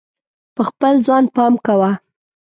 [0.55, 1.91] په خپل ځان پام کوه.